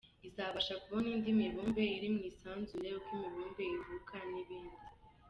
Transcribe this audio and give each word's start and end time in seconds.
Izabasha 0.29 0.73
kubona 0.83 1.07
indi 1.15 1.29
mibumbe 1.39 1.83
iri 1.97 2.09
mu 2.15 2.21
isanzure, 2.31 2.89
uko 2.99 3.09
imibumbe 3.17 3.63
ivuka 3.77 4.15
n’ibindi. 4.31 4.77